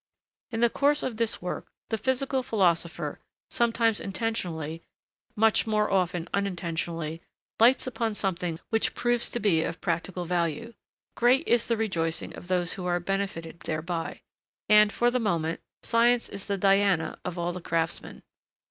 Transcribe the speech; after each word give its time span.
In 0.49 0.61
the 0.61 0.69
course 0.71 1.03
of 1.03 1.17
this 1.17 1.43
work, 1.43 1.67
the 1.89 1.97
physical 1.99 2.41
philosopher, 2.41 3.19
sometimes 3.51 3.99
intentionally, 3.99 4.81
much 5.35 5.67
more 5.67 5.91
often 5.91 6.27
unintentionally, 6.33 7.21
lights 7.59 7.85
upon 7.85 8.15
something 8.15 8.59
which 8.71 8.95
proves 8.95 9.29
to 9.29 9.39
be 9.39 9.61
of 9.61 9.79
practical 9.79 10.25
value. 10.25 10.73
Great 11.15 11.47
is 11.47 11.67
the 11.67 11.77
rejoicing 11.77 12.35
of 12.35 12.47
those 12.47 12.73
who 12.73 12.87
are 12.87 12.99
benefited 12.99 13.59
thereby; 13.59 14.21
and, 14.67 14.91
for 14.91 15.11
the 15.11 15.19
moment, 15.19 15.61
science 15.83 16.29
is 16.29 16.47
the 16.47 16.57
Diana 16.57 17.19
of 17.23 17.37
all 17.37 17.53
the 17.53 17.61
craftsmen. 17.61 18.23